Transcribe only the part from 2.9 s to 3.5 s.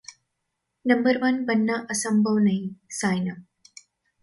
Saina